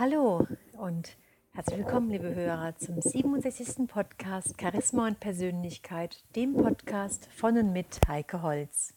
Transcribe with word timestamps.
Hallo 0.00 0.46
und 0.78 1.18
herzlich 1.52 1.80
willkommen, 1.80 2.08
liebe 2.08 2.34
Hörer, 2.34 2.74
zum 2.78 3.02
67. 3.02 3.86
Podcast 3.86 4.58
Charisma 4.58 5.06
und 5.06 5.20
Persönlichkeit, 5.20 6.24
dem 6.34 6.54
Podcast 6.54 7.26
von 7.26 7.58
und 7.58 7.74
mit 7.74 8.00
Heike 8.08 8.40
Holz. 8.40 8.94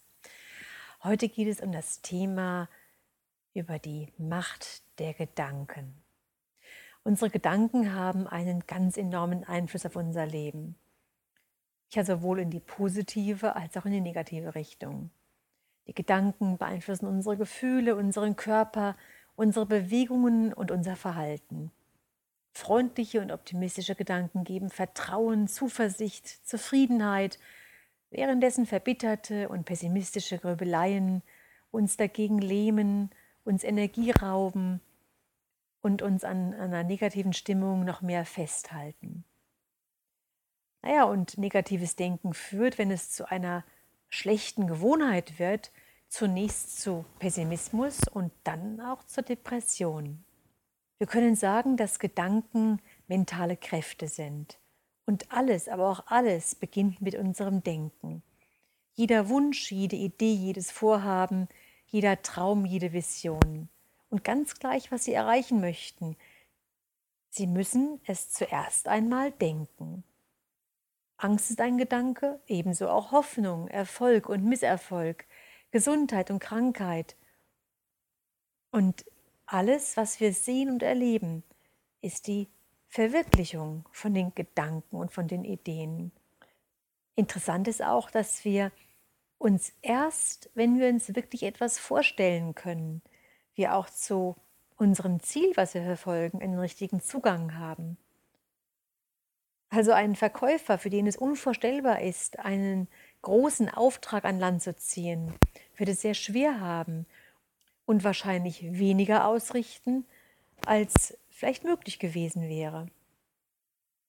Heute 1.04 1.27
geht 1.27 1.50
es 1.50 1.60
um 1.60 1.74
das 1.74 2.02
Thema 2.02 2.70
über 3.54 3.80
die 3.80 4.13
Macht 4.18 4.84
der 4.98 5.13
Gedanken. 5.13 6.02
Unsere 7.04 7.30
Gedanken 7.30 7.94
haben 7.94 8.26
einen 8.26 8.66
ganz 8.66 8.96
enormen 8.96 9.44
Einfluss 9.44 9.85
auf 9.85 9.98
unser 9.98 10.26
Leben. 10.26 10.77
Ja, 11.90 12.05
sowohl 12.05 12.40
in 12.40 12.49
die 12.49 12.62
positive 12.62 13.58
als 13.58 13.76
auch 13.76 13.84
in 13.84 13.91
die 13.91 13.99
negative 13.99 14.55
Richtung. 14.55 15.12
Die 15.85 15.94
Gedanken 15.94 16.58
beeinflussen 16.58 17.08
unsere 17.08 17.35
Gefühle, 17.35 17.98
unseren 17.98 18.38
Körper, 18.38 18.96
unsere 19.36 19.66
Bewegungen 19.66 20.54
und 20.54 20.72
unser 20.72 20.96
Verhalten. 20.96 21.72
Freundliche 22.54 23.22
und 23.22 23.32
optimistische 23.32 23.96
Gedanken 23.96 24.44
geben 24.44 24.70
Vertrauen, 24.70 25.48
Zuversicht, 25.48 26.28
Zufriedenheit, 26.48 27.40
währenddessen 28.12 28.66
verbitterte 28.66 29.50
und 29.50 29.66
pessimistische 29.66 30.38
Grübeleien 30.38 31.24
uns 31.72 31.98
dagegen 31.98 32.38
lähmen, 32.38 33.10
uns 33.44 33.63
Energie 33.63 34.12
rauben 34.12 34.82
und 35.82 36.04
uns 36.04 36.24
an, 36.24 36.54
einer 36.54 36.84
negativen 36.84 37.34
Stimmung 37.34 37.84
noch 37.84 38.02
mehr 38.02 38.26
festhalten. 38.26 39.26
Naja, 40.84 41.05
und 41.05 41.38
negatives 41.38 41.96
Denken 41.96 42.34
führt, 42.34 42.77
wenn 42.77 42.91
es 42.91 43.10
zu 43.10 43.29
einer 43.29 43.63
schlechten 44.10 44.68
Gewohnheit 44.68 45.40
wird, 45.40 45.72
zunächst 46.14 46.80
zu 46.80 47.06
Pessimismus 47.18 48.02
und 48.08 48.32
dann 48.44 48.80
auch 48.82 49.04
zur 49.04 49.24
Depression. 49.24 50.24
Wir 51.00 51.08
können 51.08 51.36
sagen, 51.36 51.76
dass 51.76 51.98
Gedanken 51.98 52.80
mentale 53.08 53.58
Kräfte 53.58 54.08
sind. 54.08 54.60
Und 55.08 55.32
alles, 55.32 55.68
aber 55.68 55.90
auch 55.90 56.06
alles 56.06 56.54
beginnt 56.54 57.02
mit 57.02 57.16
unserem 57.16 57.64
Denken. 57.64 58.22
Jeder 58.94 59.28
Wunsch, 59.28 59.72
jede 59.72 59.96
Idee, 59.96 60.34
jedes 60.34 60.70
Vorhaben, 60.70 61.48
jeder 61.88 62.22
Traum, 62.22 62.64
jede 62.66 62.94
Vision. 62.94 63.68
Und 64.12 64.24
ganz 64.24 64.59
gleich, 64.59 64.91
was 64.91 65.06
Sie 65.06 65.14
erreichen 65.14 65.62
möchten, 65.62 66.16
Sie 67.31 67.47
müssen 67.47 68.00
es 68.06 68.30
zuerst 68.30 68.88
einmal 68.88 69.31
denken. 69.31 70.03
Angst 71.18 71.50
ist 71.50 71.59
ein 71.59 71.80
Gedanke, 71.80 72.40
ebenso 72.46 72.88
auch 72.88 73.12
Hoffnung, 73.12 73.68
Erfolg 73.68 74.30
und 74.30 74.44
Misserfolg, 74.44 75.25
Gesundheit 75.74 76.29
und 76.29 76.38
Krankheit. 76.38 77.16
Und 78.69 79.06
alles, 79.47 79.97
was 79.97 80.19
wir 80.19 80.31
sehen 80.31 80.69
und 80.69 80.84
erleben, 80.84 81.44
ist 82.00 82.28
die 82.28 82.47
Verwirklichung 82.90 83.84
von 83.91 84.13
den 84.13 84.35
Gedanken 84.35 84.97
und 84.97 85.12
von 85.12 85.28
den 85.28 85.44
Ideen. 85.44 86.12
Interessant 87.16 87.68
ist 87.68 87.81
auch, 87.81 88.12
dass 88.12 88.46
wir 88.46 88.72
uns 89.40 89.74
erst, 89.81 90.51
wenn 90.53 90.79
wir 90.79 90.90
uns 90.90 91.16
wirklich 91.16 91.41
etwas 91.41 91.79
vorstellen 91.79 92.53
können, 92.53 93.01
wir 93.56 93.74
auch 93.74 93.90
zu 93.90 94.35
unserem 94.78 95.22
Ziel, 95.22 95.53
was 95.55 95.73
wir 95.73 95.84
verfolgen, 95.84 96.40
einen 96.40 96.59
richtigen 96.59 97.01
Zugang 97.01 97.57
haben. 97.57 97.97
Also 99.69 99.91
ein 99.91 100.16
Verkäufer, 100.16 100.78
für 100.78 100.91
den 100.91 101.07
es 101.07 101.17
unvorstellbar 101.17 102.01
ist, 102.01 102.38
einen 102.38 102.88
großen 103.23 103.69
Auftrag 103.69 104.23
an 104.25 104.39
Land 104.39 104.61
zu 104.61 104.75
ziehen, 104.75 105.34
wird 105.75 105.89
es 105.89 106.01
sehr 106.01 106.13
schwer 106.13 106.59
haben 106.59 107.07
und 107.85 108.03
wahrscheinlich 108.03 108.61
weniger 108.63 109.28
ausrichten, 109.28 110.06
als 110.66 111.17
vielleicht 111.29 111.63
möglich 111.63 112.00
gewesen 112.00 112.47
wäre. 112.47 112.88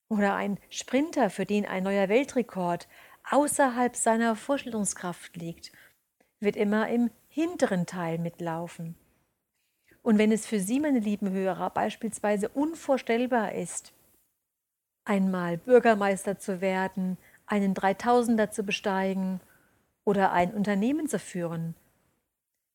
Oder 0.09 0.37
ein 0.37 0.59
Sprinter, 0.69 1.31
für 1.31 1.47
den 1.47 1.65
ein 1.67 1.83
neuer 1.83 2.09
Weltrekord 2.09 2.87
außerhalb 3.31 3.97
seiner 3.97 4.37
Vorstellungskraft 4.37 5.37
liegt, 5.37 5.73
wird 6.41 6.57
immer 6.57 6.89
im 6.89 7.11
hinteren 7.29 7.87
Teil 7.87 8.19
mitlaufen. 8.19 8.95
Und 10.03 10.19
wenn 10.19 10.31
es 10.31 10.47
für 10.47 10.61
Sie, 10.61 10.79
meine 10.79 10.99
lieben 10.99 11.31
Hörer, 11.31 11.71
beispielsweise 11.71 12.51
unvorstellbar 12.51 13.55
ist, 13.55 13.95
einmal 15.05 15.57
Bürgermeister 15.57 16.39
zu 16.39 16.61
werden, 16.61 17.17
einen 17.47 17.75
Dreitausender 17.75 18.51
zu 18.51 18.63
besteigen 18.63 19.41
oder 20.05 20.33
ein 20.33 20.53
Unternehmen 20.53 21.09
zu 21.09 21.19
führen, 21.19 21.75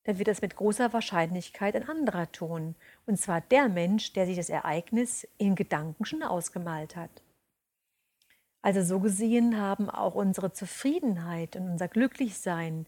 dann 0.03 0.17
wird 0.17 0.27
das 0.27 0.41
mit 0.41 0.55
großer 0.55 0.93
Wahrscheinlichkeit 0.93 1.75
ein 1.75 1.87
anderer 1.87 2.31
tun, 2.31 2.75
und 3.05 3.17
zwar 3.17 3.41
der 3.41 3.69
Mensch, 3.69 4.13
der 4.13 4.25
sich 4.25 4.37
das 4.37 4.49
Ereignis 4.49 5.27
in 5.37 5.55
Gedanken 5.55 6.05
schon 6.05 6.23
ausgemalt 6.23 6.95
hat. 6.95 7.21
Also 8.61 8.83
so 8.83 8.99
gesehen 8.99 9.59
haben 9.59 9.89
auch 9.89 10.15
unsere 10.15 10.51
Zufriedenheit 10.51 11.55
und 11.55 11.69
unser 11.69 11.87
Glücklichsein 11.87 12.85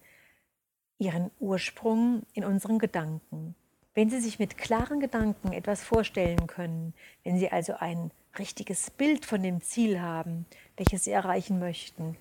ihren 0.97 1.31
Ursprung 1.39 2.23
in 2.33 2.43
unseren 2.43 2.77
Gedanken. 2.77 3.55
Wenn 3.93 4.09
Sie 4.09 4.19
sich 4.21 4.39
mit 4.39 4.57
klaren 4.57 4.99
Gedanken 4.99 5.51
etwas 5.51 5.83
vorstellen 5.83 6.47
können, 6.47 6.93
wenn 7.23 7.37
Sie 7.37 7.51
also 7.51 7.73
ein 7.73 8.11
richtiges 8.37 8.89
Bild 8.91 9.25
von 9.25 9.43
dem 9.43 9.61
Ziel 9.61 10.01
haben, 10.01 10.45
welches 10.77 11.03
Sie 11.03 11.11
erreichen 11.11 11.59
möchten, 11.59 12.17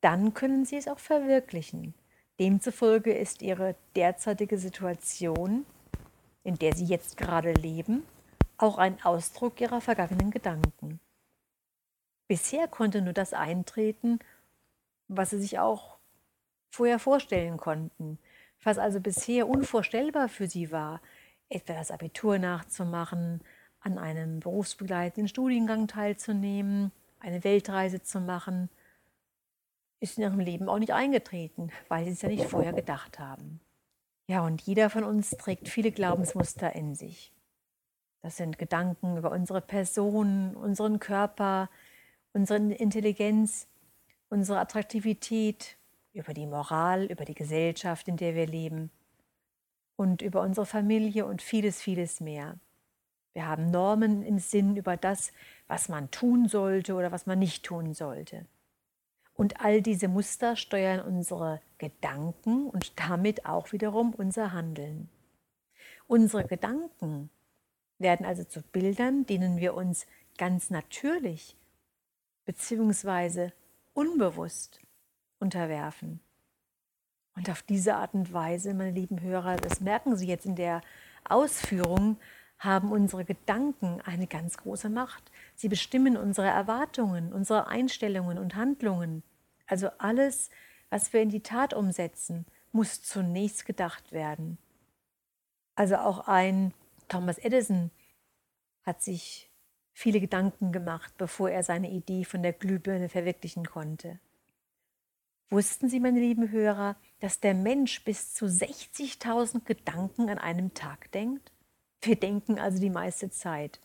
dann 0.00 0.34
können 0.34 0.64
Sie 0.64 0.76
es 0.76 0.88
auch 0.88 0.98
verwirklichen. 0.98 1.94
Demzufolge 2.38 3.12
ist 3.12 3.42
Ihre 3.42 3.74
derzeitige 3.96 4.58
Situation, 4.58 5.66
in 6.44 6.56
der 6.56 6.74
Sie 6.74 6.84
jetzt 6.84 7.16
gerade 7.16 7.52
leben, 7.52 8.04
auch 8.56 8.78
ein 8.78 9.02
Ausdruck 9.02 9.60
Ihrer 9.60 9.80
vergangenen 9.80 10.30
Gedanken. 10.30 11.00
Bisher 12.28 12.68
konnte 12.68 13.02
nur 13.02 13.12
das 13.12 13.32
eintreten, 13.32 14.18
was 15.08 15.30
Sie 15.30 15.40
sich 15.40 15.58
auch 15.58 15.98
vorher 16.70 16.98
vorstellen 16.98 17.56
konnten, 17.56 18.18
was 18.62 18.78
also 18.78 19.00
bisher 19.00 19.48
unvorstellbar 19.48 20.28
für 20.28 20.46
Sie 20.46 20.70
war, 20.70 21.00
etwa 21.48 21.72
das 21.74 21.90
Abitur 21.90 22.38
nachzumachen, 22.38 23.40
an 23.80 23.98
einem 23.98 24.40
berufsbegleitenden 24.40 25.28
Studiengang 25.28 25.88
teilzunehmen, 25.88 26.92
eine 27.20 27.44
Weltreise 27.44 28.02
zu 28.02 28.20
machen, 28.20 28.68
ist 30.00 30.18
in 30.18 30.24
ihrem 30.24 30.40
Leben 30.40 30.68
auch 30.68 30.78
nicht 30.78 30.92
eingetreten, 30.92 31.70
weil 31.88 32.04
sie 32.04 32.12
es 32.12 32.22
ja 32.22 32.28
nicht 32.28 32.44
vorher 32.44 32.72
gedacht 32.72 33.18
haben. 33.18 33.60
Ja, 34.28 34.44
und 34.44 34.62
jeder 34.62 34.90
von 34.90 35.04
uns 35.04 35.30
trägt 35.30 35.68
viele 35.68 35.90
Glaubensmuster 35.90 36.74
in 36.74 36.94
sich. 36.94 37.32
Das 38.20 38.36
sind 38.36 38.58
Gedanken 38.58 39.16
über 39.16 39.30
unsere 39.30 39.60
Person, 39.60 40.54
unseren 40.54 40.98
Körper, 40.98 41.70
unsere 42.32 42.58
Intelligenz, 42.58 43.68
unsere 44.28 44.58
Attraktivität, 44.58 45.76
über 46.12 46.34
die 46.34 46.46
Moral, 46.46 47.04
über 47.06 47.24
die 47.24 47.34
Gesellschaft, 47.34 48.08
in 48.08 48.16
der 48.16 48.34
wir 48.34 48.46
leben 48.46 48.90
und 49.96 50.22
über 50.22 50.42
unsere 50.42 50.66
Familie 50.66 51.26
und 51.26 51.42
vieles, 51.42 51.80
vieles 51.80 52.20
mehr. 52.20 52.58
Wir 53.34 53.46
haben 53.46 53.70
Normen 53.70 54.22
im 54.22 54.38
Sinn 54.38 54.76
über 54.76 54.96
das, 54.96 55.32
was 55.66 55.88
man 55.88 56.10
tun 56.10 56.48
sollte 56.48 56.94
oder 56.94 57.12
was 57.12 57.26
man 57.26 57.38
nicht 57.38 57.64
tun 57.64 57.94
sollte. 57.94 58.46
Und 59.34 59.60
all 59.60 59.82
diese 59.82 60.08
Muster 60.08 60.56
steuern 60.56 61.00
unsere 61.00 61.60
Gedanken 61.78 62.68
und 62.68 62.98
damit 62.98 63.46
auch 63.46 63.70
wiederum 63.72 64.12
unser 64.14 64.52
Handeln. 64.52 65.08
Unsere 66.08 66.44
Gedanken 66.44 67.30
werden 67.98 68.26
also 68.26 68.42
zu 68.42 68.62
Bildern, 68.62 69.26
denen 69.26 69.58
wir 69.58 69.74
uns 69.74 70.06
ganz 70.38 70.70
natürlich 70.70 71.56
bzw. 72.46 73.50
unbewusst 73.94 74.80
unterwerfen. 75.38 76.20
Und 77.36 77.50
auf 77.50 77.62
diese 77.62 77.94
Art 77.94 78.14
und 78.14 78.32
Weise, 78.32 78.74
meine 78.74 78.90
lieben 78.90 79.20
Hörer, 79.20 79.56
das 79.56 79.80
merken 79.80 80.16
Sie 80.16 80.26
jetzt 80.26 80.46
in 80.46 80.56
der 80.56 80.80
Ausführung, 81.28 82.16
haben 82.58 82.90
unsere 82.90 83.24
Gedanken 83.24 84.00
eine 84.00 84.26
ganz 84.26 84.56
große 84.56 84.90
Macht. 84.90 85.30
Sie 85.54 85.68
bestimmen 85.68 86.16
unsere 86.16 86.48
Erwartungen, 86.48 87.32
unsere 87.32 87.68
Einstellungen 87.68 88.38
und 88.38 88.56
Handlungen. 88.56 89.22
Also 89.66 89.88
alles, 89.98 90.50
was 90.90 91.12
wir 91.12 91.22
in 91.22 91.30
die 91.30 91.42
Tat 91.42 91.74
umsetzen, 91.74 92.46
muss 92.72 93.02
zunächst 93.02 93.64
gedacht 93.66 94.12
werden. 94.12 94.58
Also 95.74 95.96
auch 95.96 96.26
ein 96.26 96.74
Thomas 97.08 97.38
Edison 97.38 97.90
hat 98.82 99.02
sich 99.02 99.50
viele 99.92 100.20
Gedanken 100.20 100.72
gemacht, 100.72 101.12
bevor 101.18 101.50
er 101.50 101.62
seine 101.62 101.90
Idee 101.90 102.24
von 102.24 102.42
der 102.42 102.52
Glühbirne 102.52 103.08
verwirklichen 103.08 103.64
konnte. 103.66 104.18
Wussten 105.50 105.88
Sie, 105.88 105.98
meine 105.98 106.20
lieben 106.20 106.50
Hörer, 106.50 106.96
dass 107.20 107.40
der 107.40 107.54
Mensch 107.54 108.04
bis 108.04 108.34
zu 108.34 108.46
60.000 108.46 109.64
Gedanken 109.64 110.28
an 110.28 110.38
einem 110.38 110.74
Tag 110.74 111.10
denkt? 111.12 111.52
Wir 112.00 112.16
denken 112.16 112.58
also 112.58 112.80
die 112.80 112.90
meiste 112.90 113.30
Zeit. 113.30 113.80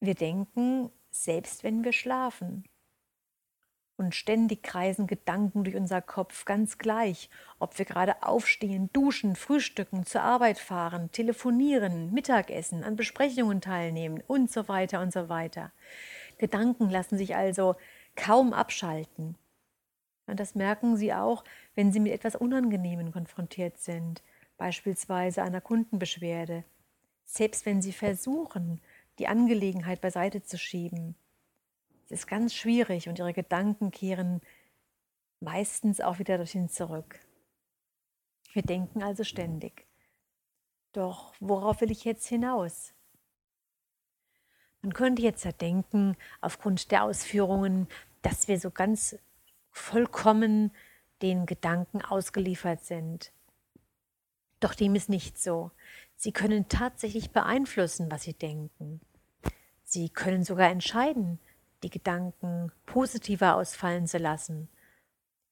Wir 0.00 0.14
denken 0.14 0.90
selbst, 1.10 1.64
wenn 1.64 1.84
wir 1.84 1.92
schlafen. 1.92 2.64
Und 3.96 4.14
ständig 4.14 4.62
kreisen 4.62 5.06
Gedanken 5.06 5.64
durch 5.64 5.76
unser 5.76 6.00
Kopf, 6.00 6.46
ganz 6.46 6.78
gleich, 6.78 7.28
ob 7.58 7.78
wir 7.78 7.84
gerade 7.84 8.22
aufstehen, 8.22 8.88
duschen, 8.94 9.36
frühstücken, 9.36 10.06
zur 10.06 10.22
Arbeit 10.22 10.58
fahren, 10.58 11.12
telefonieren, 11.12 12.10
Mittagessen, 12.10 12.82
an 12.82 12.96
Besprechungen 12.96 13.60
teilnehmen 13.60 14.22
und 14.26 14.50
so 14.50 14.68
weiter 14.68 15.02
und 15.02 15.12
so 15.12 15.28
weiter. 15.28 15.70
Gedanken 16.38 16.88
lassen 16.88 17.18
sich 17.18 17.36
also 17.36 17.76
kaum 18.16 18.54
abschalten. 18.54 19.36
Und 20.26 20.40
das 20.40 20.54
merken 20.54 20.96
Sie 20.96 21.12
auch, 21.12 21.44
wenn 21.74 21.92
Sie 21.92 22.00
mit 22.00 22.12
etwas 22.12 22.36
Unangenehmen 22.36 23.12
konfrontiert 23.12 23.78
sind, 23.78 24.22
beispielsweise 24.56 25.42
einer 25.42 25.60
Kundenbeschwerde. 25.60 26.64
Selbst 27.32 27.64
wenn 27.64 27.80
Sie 27.80 27.92
versuchen, 27.92 28.80
die 29.20 29.28
Angelegenheit 29.28 30.00
beiseite 30.00 30.42
zu 30.42 30.58
schieben, 30.58 31.14
es 32.06 32.10
ist 32.10 32.26
ganz 32.26 32.52
schwierig 32.52 33.08
und 33.08 33.20
ihre 33.20 33.32
Gedanken 33.32 33.92
kehren 33.92 34.40
meistens 35.38 36.00
auch 36.00 36.18
wieder 36.18 36.38
dorthin 36.38 36.68
zurück. 36.68 37.20
Wir 38.52 38.62
denken 38.62 39.04
also 39.04 39.22
ständig. 39.22 39.86
Doch 40.90 41.32
worauf 41.38 41.80
will 41.80 41.92
ich 41.92 42.04
jetzt 42.04 42.26
hinaus? 42.26 42.92
Man 44.82 44.92
könnte 44.92 45.22
jetzt 45.22 45.44
ja 45.44 45.52
denken, 45.52 46.16
aufgrund 46.40 46.90
der 46.90 47.04
Ausführungen, 47.04 47.86
dass 48.22 48.48
wir 48.48 48.58
so 48.58 48.72
ganz 48.72 49.16
vollkommen 49.70 50.72
den 51.22 51.46
Gedanken 51.46 52.02
ausgeliefert 52.02 52.84
sind. 52.84 53.32
Doch 54.60 54.74
dem 54.74 54.94
ist 54.94 55.08
nicht 55.08 55.40
so. 55.40 55.70
Sie 56.16 56.32
können 56.32 56.68
tatsächlich 56.68 57.30
beeinflussen, 57.30 58.10
was 58.10 58.22
sie 58.22 58.34
denken. 58.34 59.00
Sie 59.84 60.10
können 60.10 60.44
sogar 60.44 60.70
entscheiden, 60.70 61.40
die 61.82 61.90
Gedanken 61.90 62.70
positiver 62.86 63.56
ausfallen 63.56 64.06
zu 64.06 64.18
lassen. 64.18 64.68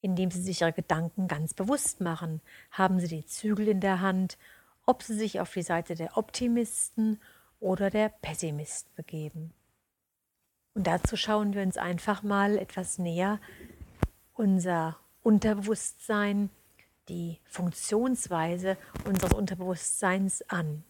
Indem 0.00 0.30
Sie 0.30 0.42
sich 0.42 0.60
Ihre 0.60 0.72
Gedanken 0.72 1.26
ganz 1.26 1.54
bewusst 1.54 2.00
machen, 2.00 2.40
haben 2.70 3.00
Sie 3.00 3.08
die 3.08 3.26
Zügel 3.26 3.66
in 3.66 3.80
der 3.80 4.00
Hand, 4.00 4.38
ob 4.86 5.02
Sie 5.02 5.14
sich 5.14 5.40
auf 5.40 5.52
die 5.52 5.62
Seite 5.62 5.96
der 5.96 6.16
Optimisten 6.16 7.20
oder 7.58 7.90
der 7.90 8.10
Pessimisten 8.10 8.94
begeben. 8.94 9.52
Und 10.74 10.86
dazu 10.86 11.16
schauen 11.16 11.54
wir 11.54 11.62
uns 11.62 11.76
einfach 11.76 12.22
mal 12.22 12.56
etwas 12.56 12.98
näher 12.98 13.40
unser 14.34 14.96
Unterbewusstsein, 15.24 16.50
die 17.08 17.40
Funktionsweise 17.46 18.76
unseres 19.04 19.32
Unterbewusstseins 19.32 20.42
an. 20.48 20.84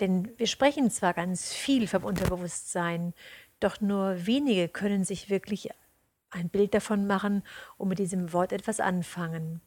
Denn 0.00 0.30
wir 0.38 0.46
sprechen 0.46 0.90
zwar 0.90 1.14
ganz 1.14 1.52
viel 1.52 1.88
vom 1.88 2.04
Unterbewusstsein, 2.04 3.14
doch 3.60 3.80
nur 3.80 4.26
wenige 4.26 4.68
können 4.68 5.04
sich 5.04 5.28
wirklich 5.28 5.70
ein 6.30 6.48
Bild 6.48 6.74
davon 6.74 7.06
machen 7.06 7.42
und 7.76 7.88
mit 7.88 7.98
diesem 7.98 8.32
Wort 8.32 8.52
etwas 8.52 8.80
anfangen. 8.80 9.60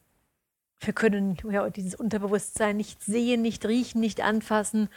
Wir 0.80 0.94
können 0.94 1.38
ja, 1.50 1.70
dieses 1.70 1.96
Unterbewusstsein 1.96 2.78
nicht 2.78 3.04
sehen, 3.04 3.42
nicht 3.42 3.66
riechen, 3.66 4.00
nicht 4.00 4.22
anfassen 4.22 4.90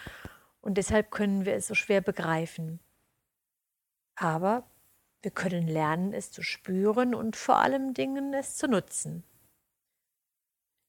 und 0.60 0.78
deshalb 0.78 1.10
können 1.10 1.44
wir 1.44 1.54
es 1.54 1.66
so 1.66 1.74
schwer 1.74 2.00
begreifen. 2.00 2.80
Aber 4.14 4.64
wir 5.22 5.30
können 5.30 5.66
lernen, 5.66 6.12
es 6.12 6.30
zu 6.30 6.42
spüren 6.42 7.14
und 7.14 7.36
vor 7.36 7.56
allem 7.56 7.94
Dingen 7.94 8.32
es 8.34 8.56
zu 8.56 8.68
nutzen. 8.68 9.24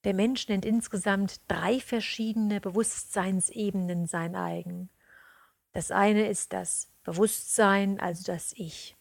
Der 0.06 0.14
Mensch 0.14 0.48
nennt 0.48 0.66
insgesamt 0.66 1.42
drei 1.48 1.80
verschiedene 1.80 2.62
Bewusstseinsebenen 2.62 4.06
sein 4.06 4.36
eigen. 4.36 4.92
Das 5.72 5.90
eine 5.90 6.30
ist 6.30 6.54
das 6.54 6.92
Bewusstsein, 7.04 8.00
also 8.00 8.24
das 8.24 8.54
Ich. 8.54 8.96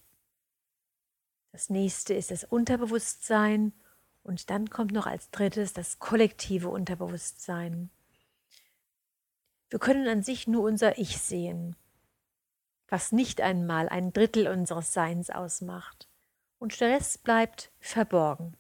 Das 1.53 1.69
nächste 1.69 2.15
ist 2.15 2.31
das 2.31 2.45
Unterbewusstsein 2.45 3.75
und 4.23 4.49
dann 4.49 4.71
kommt 4.71 4.93
noch 4.93 5.07
als 5.07 5.31
drittes 5.31 5.75
das 5.75 5.99
kollektive 5.99 6.71
Unterbewusstsein. 6.71 7.91
Wir 9.69 9.79
können 9.79 10.09
an 10.09 10.23
sich 10.23 10.49
nur 10.49 10.63
unser 10.63 10.97
Ich 10.97 11.19
sehen, 11.19 11.77
was 12.89 13.13
nicht 13.13 13.43
einmal 13.43 13.91
ein 13.91 14.15
Drittel 14.15 14.49
unseres 14.49 14.95
Seins 14.95 15.29
ausmacht. 15.29 16.09
Und 16.59 16.81
der 16.81 16.89
Rest 16.89 17.25
bleibt 17.25 17.71
verborgen. 17.79 18.57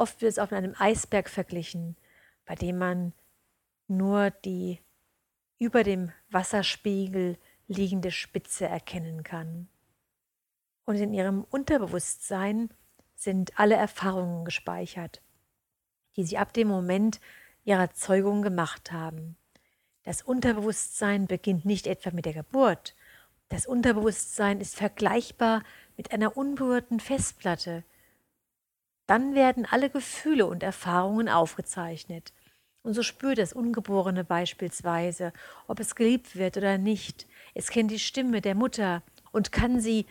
Oft 0.00 0.22
wird 0.22 0.32
es 0.32 0.38
auf 0.38 0.50
einem 0.54 0.74
Eisberg 0.78 1.28
verglichen, 1.28 1.94
bei 2.46 2.54
dem 2.54 2.78
man 2.78 3.12
nur 3.86 4.30
die 4.30 4.80
über 5.58 5.84
dem 5.84 6.10
Wasserspiegel 6.30 7.36
liegende 7.68 8.10
Spitze 8.10 8.64
erkennen 8.64 9.24
kann. 9.24 9.68
Und 10.86 10.96
in 10.96 11.12
ihrem 11.12 11.44
Unterbewusstsein 11.44 12.70
sind 13.14 13.58
alle 13.58 13.74
Erfahrungen 13.74 14.46
gespeichert, 14.46 15.20
die 16.16 16.24
sie 16.24 16.38
ab 16.38 16.54
dem 16.54 16.68
Moment 16.68 17.20
ihrer 17.64 17.92
Zeugung 17.92 18.40
gemacht 18.40 18.92
haben. 18.92 19.36
Das 20.04 20.22
Unterbewusstsein 20.22 21.26
beginnt 21.26 21.66
nicht 21.66 21.86
etwa 21.86 22.10
mit 22.10 22.24
der 22.24 22.32
Geburt. 22.32 22.96
Das 23.50 23.66
Unterbewusstsein 23.66 24.62
ist 24.62 24.76
vergleichbar 24.76 25.62
mit 25.98 26.10
einer 26.10 26.38
unberührten 26.38 27.00
Festplatte. 27.00 27.84
Dann 29.10 29.34
werden 29.34 29.66
alle 29.68 29.90
Gefühle 29.90 30.46
und 30.46 30.62
Erfahrungen 30.62 31.28
aufgezeichnet. 31.28 32.32
Und 32.84 32.94
so 32.94 33.02
spürt 33.02 33.38
das 33.38 33.52
Ungeborene 33.52 34.22
beispielsweise, 34.22 35.32
ob 35.66 35.80
es 35.80 35.96
geliebt 35.96 36.36
wird 36.36 36.56
oder 36.56 36.78
nicht. 36.78 37.26
Es 37.52 37.70
kennt 37.70 37.90
die 37.90 37.98
Stimme 37.98 38.40
der 38.40 38.54
Mutter 38.54 39.02
und 39.32 39.50
kann 39.50 39.80
sie 39.80 40.06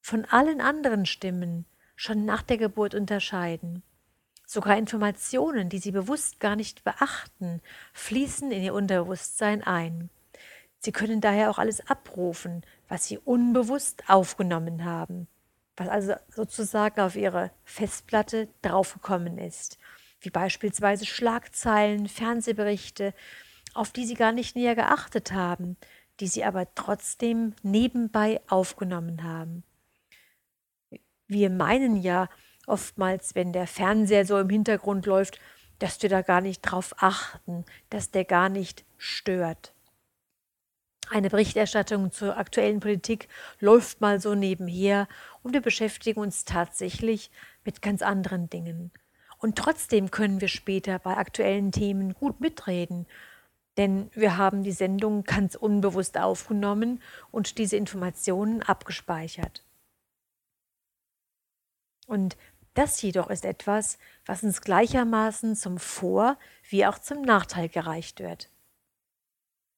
von 0.00 0.24
allen 0.24 0.62
anderen 0.62 1.04
Stimmen 1.04 1.66
schon 1.96 2.24
nach 2.24 2.40
der 2.40 2.56
Geburt 2.56 2.94
unterscheiden. 2.94 3.82
Sogar 4.46 4.78
Informationen, 4.78 5.68
die 5.68 5.78
sie 5.78 5.92
bewusst 5.92 6.40
gar 6.40 6.56
nicht 6.56 6.82
beachten, 6.82 7.60
fließen 7.92 8.50
in 8.50 8.62
ihr 8.62 8.72
Unterbewusstsein 8.72 9.62
ein. 9.62 10.08
Sie 10.78 10.92
können 10.92 11.20
daher 11.20 11.50
auch 11.50 11.58
alles 11.58 11.86
abrufen, 11.90 12.64
was 12.88 13.04
sie 13.04 13.18
unbewusst 13.18 14.04
aufgenommen 14.08 14.86
haben, 14.86 15.28
was 15.76 15.88
also 15.88 16.14
sozusagen 16.28 17.00
auf 17.00 17.16
ihre 17.16 17.50
Festplatte 17.64 18.48
draufgekommen 18.62 19.38
ist 19.38 19.78
wie 20.24 20.30
beispielsweise 20.30 21.06
Schlagzeilen, 21.06 22.08
Fernsehberichte, 22.08 23.14
auf 23.74 23.92
die 23.92 24.06
sie 24.06 24.14
gar 24.14 24.32
nicht 24.32 24.56
näher 24.56 24.74
geachtet 24.74 25.32
haben, 25.32 25.76
die 26.20 26.28
sie 26.28 26.44
aber 26.44 26.72
trotzdem 26.74 27.54
nebenbei 27.62 28.40
aufgenommen 28.48 29.22
haben. 29.24 29.64
Wir 31.26 31.50
meinen 31.50 31.96
ja 31.96 32.28
oftmals, 32.66 33.34
wenn 33.34 33.52
der 33.52 33.66
Fernseher 33.66 34.24
so 34.24 34.38
im 34.38 34.48
Hintergrund 34.48 35.06
läuft, 35.06 35.40
dass 35.78 36.00
wir 36.02 36.08
da 36.08 36.22
gar 36.22 36.40
nicht 36.40 36.62
drauf 36.62 36.94
achten, 36.98 37.64
dass 37.90 38.10
der 38.10 38.24
gar 38.24 38.48
nicht 38.48 38.84
stört. 38.96 39.74
Eine 41.10 41.28
Berichterstattung 41.28 42.12
zur 42.12 42.38
aktuellen 42.38 42.80
Politik 42.80 43.28
läuft 43.60 44.00
mal 44.00 44.20
so 44.20 44.34
nebenher 44.34 45.06
und 45.44 45.52
wir 45.52 45.60
beschäftigen 45.60 46.20
uns 46.20 46.44
tatsächlich 46.44 47.30
mit 47.64 47.82
ganz 47.82 48.02
anderen 48.02 48.50
Dingen. 48.50 48.90
Und 49.38 49.56
trotzdem 49.56 50.10
können 50.10 50.40
wir 50.40 50.48
später 50.48 50.98
bei 50.98 51.16
aktuellen 51.16 51.70
Themen 51.70 52.14
gut 52.14 52.40
mitreden, 52.40 53.06
denn 53.76 54.10
wir 54.14 54.38
haben 54.38 54.62
die 54.62 54.72
Sendung 54.72 55.24
ganz 55.24 55.54
unbewusst 55.54 56.16
aufgenommen 56.18 57.02
und 57.30 57.58
diese 57.58 57.76
Informationen 57.76 58.62
abgespeichert. 58.62 59.64
Und 62.06 62.36
das 62.72 63.02
jedoch 63.02 63.28
ist 63.28 63.44
etwas, 63.44 63.98
was 64.24 64.42
uns 64.42 64.62
gleichermaßen 64.62 65.56
zum 65.56 65.78
Vor- 65.78 66.38
wie 66.68 66.86
auch 66.86 66.98
zum 66.98 67.22
Nachteil 67.22 67.68
gereicht 67.68 68.20
wird. 68.20 68.50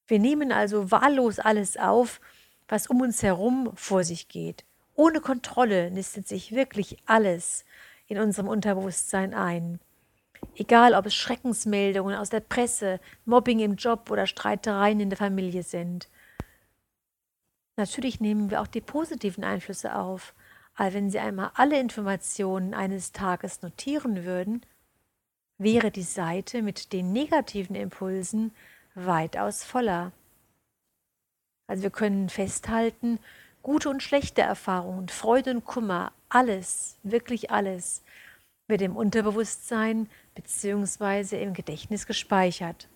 Wir 0.07 0.21
nehmen 0.21 0.53
also 0.53 0.93
wahllos 0.93 1.41
alles 1.41 1.77
auf, 1.77 2.21
was 2.69 2.87
um 2.87 3.01
uns 3.01 3.23
herum 3.23 3.73
vor 3.75 4.05
sich 4.05 4.29
geht. 4.29 4.66
Ohne 4.97 5.21
Kontrolle 5.21 5.91
nistet 5.91 6.26
sich 6.26 6.53
wirklich 6.53 6.97
alles, 7.05 7.65
in 8.09 8.19
unserem 8.19 8.49
Unterbewusstsein 8.49 9.35
ein. 9.35 9.79
Egal, 10.55 10.95
ob 10.95 11.07
es 11.07 11.15
Schreckensmeldungen 11.15 12.17
aus 12.17 12.31
der 12.31 12.41
Presse, 12.41 12.99
Mobbing 13.26 13.61
im 13.61 13.76
Job 13.76 14.11
oder 14.11 14.26
Streitereien 14.26 15.00
in 15.00 15.11
der 15.11 15.19
Familie 15.19 15.62
sind. 15.62 16.09
Natürlich 17.76 18.21
nehmen 18.21 18.50
wir 18.50 18.62
auch 18.62 18.67
die 18.67 18.81
positiven 18.81 19.45
Einflüsse 19.45 19.95
auf, 19.95 20.35
aber 20.75 20.95
wenn 20.95 21.11
Sie 21.11 21.19
einmal 21.19 21.50
alle 21.55 21.79
Informationen 21.79 22.73
eines 22.73 23.12
Tages 23.12 23.61
notieren 23.61 24.25
würden, 24.25 24.65
wäre 25.59 25.91
die 25.91 26.03
Seite 26.03 26.62
mit 26.62 26.93
den 26.95 27.12
negativen 27.12 27.76
Impulsen 27.76 28.55
weitaus 28.95 29.62
voller. 29.62 30.12
Also 31.67 31.83
wir 31.83 31.91
können 31.91 32.29
festhalten, 32.31 33.19
gute 33.67 33.91
und 33.91 34.01
schlechte 34.01 34.43
Erfahrungen, 34.43 35.09
Freude 35.09 35.51
und 35.51 35.65
Kummer, 35.65 36.13
alles, 36.29 36.99
wirklich 37.03 37.51
alles, 37.51 38.05
wird 38.69 38.81
im 38.81 38.95
Unterbewusstsein 38.95 40.09
bzw. 40.37 41.43
im 41.43 41.53
Gedächtnis 41.53 42.07
gespeichert. 42.07 42.87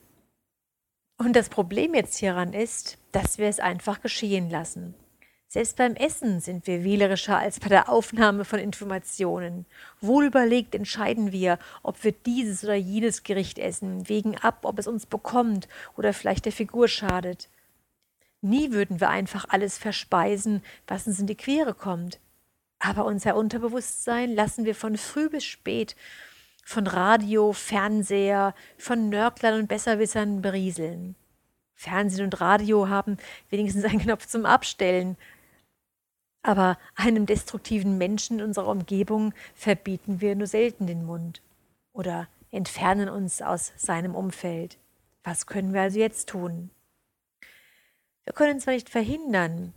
Und 1.19 1.35
das 1.35 1.49
Problem 1.49 1.93
jetzt 1.93 2.19
hieran 2.19 2.53
ist, 2.53 2.99
dass 3.11 3.37
wir 3.37 3.49
es 3.49 3.59
einfach 3.59 4.00
geschehen 4.00 4.49
lassen. 4.49 4.95
Selbst 5.49 5.77
beim 5.77 5.97
Essen 5.97 6.39
sind 6.39 6.69
wir 6.69 6.85
wählerischer 6.85 7.37
als 7.37 7.59
bei 7.59 7.67
der 7.67 7.89
Aufnahme 7.89 8.45
von 8.45 8.61
Informationen. 8.61 9.67
Wohlüberlegt 10.00 10.77
entscheiden 10.77 11.33
wir, 11.33 11.59
ob 11.83 12.05
wir 12.05 12.12
dieses 12.12 12.62
oder 12.62 12.77
jenes 12.77 13.25
Gericht 13.25 13.59
essen, 13.59 14.09
wägen 14.09 14.37
ab, 14.37 14.61
ob 14.62 14.79
es 14.79 14.87
uns 14.87 15.05
bekommt 15.07 15.67
oder 15.97 16.12
vielleicht 16.12 16.45
der 16.45 16.53
Figur 16.53 16.87
schadet. 16.87 17.49
Nie 18.42 18.73
würden 18.73 19.00
wir 19.00 19.11
einfach 19.11 19.47
alles 19.49 19.76
verspeisen, 19.78 20.62
was 20.87 21.06
uns 21.06 21.18
in 21.18 21.26
die 21.26 21.37
Quere 21.37 21.75
kommt. 21.75 22.20
Aber 22.78 23.04
unser 23.04 23.37
Unterbewusstsein 23.37 24.35
lassen 24.35 24.64
wir 24.64 24.75
von 24.75 24.97
früh 24.97 25.28
bis 25.28 25.44
spät 25.44 25.97
von 26.64 26.87
Radio, 26.87 27.52
Fernseher, 27.52 28.54
von 28.78 29.09
Nörglern 29.09 29.61
und 29.61 29.66
Besserwissern 29.66 30.40
berieseln. 30.40 31.16
Fernsehen 31.75 32.25
und 32.25 32.40
Radio 32.40 32.88
haben 32.88 33.16
wenigstens 33.49 33.85
einen 33.85 34.00
Knopf 34.00 34.26
zum 34.26 34.47
Abstellen, 34.47 35.16
aber 36.42 36.78
einem 36.94 37.26
destruktiven 37.26 37.99
Menschen 37.99 38.38
in 38.38 38.44
unserer 38.44 38.68
Umgebung 38.68 39.35
verbieten 39.54 40.20
wir 40.20 40.37
nur 40.37 40.47
selten 40.47 40.87
den 40.87 41.04
Mund 41.04 41.42
oder 41.92 42.28
entfernen 42.50 43.09
uns 43.09 43.42
aus 43.42 43.73
seinem 43.76 44.14
Umfeld. 44.14 44.78
Was 45.25 45.47
können 45.47 45.73
wir 45.73 45.82
also 45.82 45.99
jetzt 45.99 46.28
tun? 46.28 46.70
Wir 48.25 48.33
können 48.33 48.61
zwar 48.61 48.75
nicht 48.75 48.91
verhindern, 48.91 49.75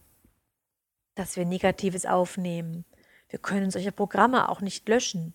dass 1.15 1.37
wir 1.37 1.45
Negatives 1.45 2.05
aufnehmen, 2.05 2.85
wir 3.29 3.39
können 3.39 3.71
solche 3.71 3.91
Programme 3.91 4.49
auch 4.49 4.61
nicht 4.61 4.87
löschen, 4.87 5.33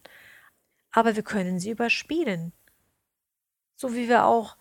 aber 0.93 1.17
wir 1.17 1.23
können 1.23 1.59
sie 1.59 1.71
überspielen. 1.71 2.53
So 3.77 3.95
wie 3.95 4.09
wir 4.09 4.25
auch 4.25 4.57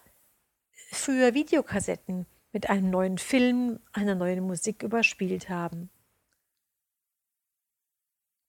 früher 0.92 1.34
Videokassetten 1.34 2.26
mit 2.52 2.70
einem 2.70 2.90
neuen 2.90 3.18
Film, 3.18 3.80
einer 3.94 4.16
neuen 4.16 4.46
Musik 4.46 4.84
überspielt 4.84 5.50
haben. 5.50 5.90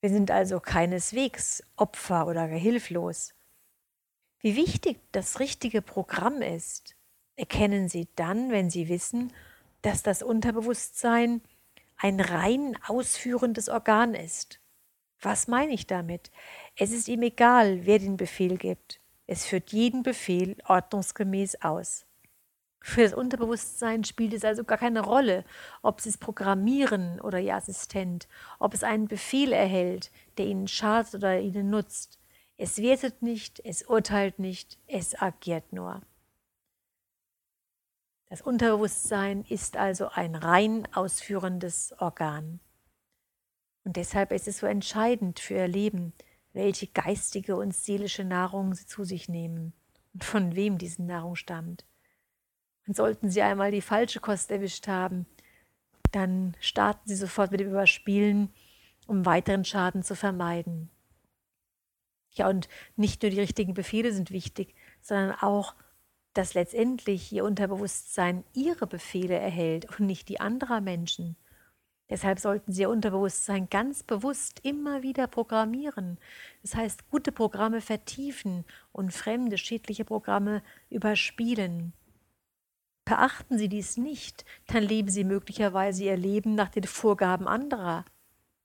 Wir 0.00 0.10
sind 0.10 0.30
also 0.30 0.60
keineswegs 0.60 1.62
Opfer 1.76 2.26
oder 2.26 2.46
hilflos. 2.46 3.34
Wie 4.40 4.54
wichtig 4.54 5.00
das 5.12 5.40
richtige 5.40 5.82
Programm 5.82 6.40
ist, 6.40 6.96
erkennen 7.34 7.88
Sie 7.88 8.08
dann, 8.14 8.50
wenn 8.50 8.70
Sie 8.70 8.88
wissen, 8.88 9.32
dass 9.82 10.02
das 10.02 10.22
Unterbewusstsein 10.22 11.42
ein 11.96 12.20
rein 12.20 12.76
ausführendes 12.86 13.68
Organ 13.68 14.14
ist. 14.14 14.60
Was 15.20 15.48
meine 15.48 15.72
ich 15.72 15.86
damit? 15.86 16.30
Es 16.76 16.92
ist 16.92 17.08
ihm 17.08 17.22
egal, 17.22 17.86
wer 17.86 17.98
den 17.98 18.16
Befehl 18.16 18.56
gibt. 18.56 19.00
Es 19.26 19.44
führt 19.44 19.72
jeden 19.72 20.02
Befehl 20.02 20.56
ordnungsgemäß 20.66 21.62
aus. 21.62 22.06
Für 22.80 23.02
das 23.02 23.12
Unterbewusstsein 23.12 24.04
spielt 24.04 24.32
es 24.32 24.44
also 24.44 24.64
gar 24.64 24.78
keine 24.78 25.00
Rolle, 25.00 25.44
ob 25.82 26.00
Sie 26.00 26.08
es 26.08 26.18
programmieren 26.18 27.20
oder 27.20 27.40
Ihr 27.40 27.56
Assistent, 27.56 28.28
ob 28.58 28.72
es 28.72 28.84
einen 28.84 29.08
Befehl 29.08 29.52
erhält, 29.52 30.10
der 30.38 30.46
Ihnen 30.46 30.68
schadet 30.68 31.16
oder 31.16 31.40
Ihnen 31.40 31.68
nutzt. 31.68 32.18
Es 32.56 32.78
wertet 32.80 33.20
nicht, 33.20 33.60
es 33.64 33.82
urteilt 33.82 34.38
nicht, 34.38 34.78
es 34.86 35.20
agiert 35.20 35.72
nur. 35.72 36.00
Das 38.30 38.42
Unterbewusstsein 38.42 39.44
ist 39.48 39.76
also 39.76 40.08
ein 40.08 40.34
rein 40.34 40.86
ausführendes 40.92 41.94
Organ. 41.98 42.60
Und 43.84 43.96
deshalb 43.96 44.32
ist 44.32 44.46
es 44.46 44.58
so 44.58 44.66
entscheidend 44.66 45.40
für 45.40 45.54
Ihr 45.54 45.68
Leben, 45.68 46.12
welche 46.52 46.88
geistige 46.88 47.56
und 47.56 47.74
seelische 47.74 48.24
Nahrung 48.24 48.74
Sie 48.74 48.86
zu 48.86 49.04
sich 49.04 49.28
nehmen 49.28 49.72
und 50.12 50.24
von 50.24 50.54
wem 50.54 50.76
diese 50.76 51.02
Nahrung 51.02 51.36
stammt. 51.36 51.86
Und 52.86 52.96
sollten 52.96 53.30
Sie 53.30 53.40
einmal 53.40 53.70
die 53.70 53.80
falsche 53.80 54.20
Kost 54.20 54.50
erwischt 54.50 54.88
haben, 54.88 55.26
dann 56.12 56.54
starten 56.60 57.08
Sie 57.08 57.16
sofort 57.16 57.50
mit 57.50 57.60
dem 57.60 57.68
Überspielen, 57.68 58.52
um 59.06 59.24
weiteren 59.24 59.64
Schaden 59.64 60.02
zu 60.02 60.14
vermeiden. 60.14 60.90
Ja, 62.32 62.48
und 62.48 62.68
nicht 62.96 63.22
nur 63.22 63.30
die 63.30 63.40
richtigen 63.40 63.72
Befehle 63.72 64.12
sind 64.12 64.30
wichtig, 64.30 64.74
sondern 65.00 65.32
auch, 65.32 65.74
dass 66.34 66.54
letztendlich 66.54 67.32
Ihr 67.32 67.44
Unterbewusstsein 67.44 68.44
Ihre 68.54 68.86
Befehle 68.86 69.36
erhält 69.36 69.86
und 69.98 70.06
nicht 70.06 70.28
die 70.28 70.40
anderer 70.40 70.80
Menschen. 70.80 71.36
Deshalb 72.10 72.38
sollten 72.38 72.72
Sie 72.72 72.82
Ihr 72.82 72.90
Unterbewusstsein 72.90 73.68
ganz 73.68 74.02
bewusst 74.02 74.60
immer 74.62 75.02
wieder 75.02 75.26
programmieren. 75.26 76.18
Das 76.62 76.74
heißt, 76.74 77.10
gute 77.10 77.32
Programme 77.32 77.80
vertiefen 77.80 78.64
und 78.92 79.12
fremde, 79.12 79.58
schädliche 79.58 80.04
Programme 80.04 80.62
überspielen. 80.88 81.92
Beachten 83.04 83.58
Sie 83.58 83.68
dies 83.68 83.96
nicht, 83.96 84.44
dann 84.66 84.82
leben 84.82 85.08
Sie 85.08 85.24
möglicherweise 85.24 86.04
Ihr 86.04 86.16
Leben 86.16 86.54
nach 86.54 86.68
den 86.68 86.84
Vorgaben 86.84 87.46
anderer. 87.46 88.04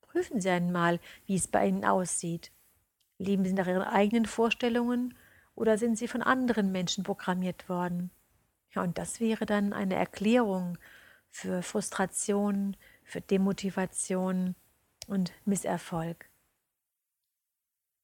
Prüfen 0.02 0.40
Sie 0.40 0.50
einmal, 0.50 1.00
wie 1.26 1.36
es 1.36 1.48
bei 1.48 1.66
Ihnen 1.66 1.84
aussieht. 1.84 2.50
Leben 3.18 3.44
Sie 3.44 3.52
nach 3.52 3.66
Ihren 3.66 3.82
eigenen 3.82 4.26
Vorstellungen 4.26 5.14
oder 5.54 5.78
sind 5.78 5.96
Sie 5.96 6.08
von 6.08 6.22
anderen 6.22 6.72
Menschen 6.72 7.04
programmiert 7.04 7.68
worden? 7.68 8.10
Ja, 8.72 8.82
und 8.82 8.98
das 8.98 9.20
wäre 9.20 9.46
dann 9.46 9.72
eine 9.72 9.94
Erklärung 9.94 10.78
für 11.30 11.62
Frustration, 11.62 12.76
für 13.04 13.20
Demotivation 13.20 14.56
und 15.06 15.32
Misserfolg. 15.44 16.28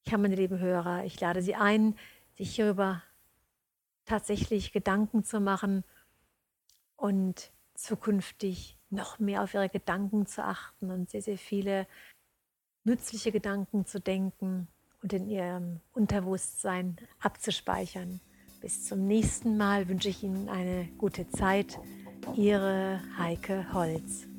Ja, 0.07 0.17
meine 0.19 0.37
lieben 0.37 0.59
Hörer, 0.59 1.05
ich 1.05 1.21
lade 1.21 1.43
Sie 1.43 1.55
ein, 1.55 1.97
sich 2.37 2.55
hierüber 2.55 3.03
tatsächlich 4.05 4.73
Gedanken 4.73 5.25
zu 5.25 5.41
machen 5.41 5.85
und 6.97 7.53
zukünftig 7.75 8.77
noch 8.91 9.19
mehr 9.19 9.43
auf 9.43 9.55
ihre 9.55 9.69
Gedanken 9.69 10.27
zu 10.27 10.45
achten 10.45 10.91
und 10.91 11.11
sehr, 11.11 11.23
sehr 11.23 11.39
viele 11.39 11.87
nützliche 12.85 13.31
Gedanken 13.31 13.87
zu 13.87 14.01
denken 14.01 14.69
und 15.03 15.13
in 15.13 15.27
ihrem 15.29 15.81
Unterbewusstsein 15.93 16.97
abzuspeichern. 17.21 18.21
Bis 18.61 18.85
zum 18.85 19.07
nächsten 19.07 19.57
Mal 19.57 19.89
wünsche 19.89 20.11
ich 20.11 20.23
Ihnen 20.23 20.49
eine 20.49 20.87
gute 20.99 21.29
Zeit. 21.29 21.79
Ihre 22.37 23.01
Heike 23.19 23.73
Holz. 23.73 24.30